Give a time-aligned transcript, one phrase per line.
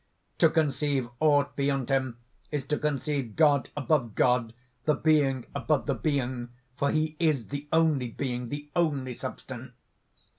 [0.39, 2.17] "To conceive aught beyond him
[2.49, 6.49] is to conceive God above God, the Being above the Being.
[6.75, 9.73] For He is the only being, the only substance.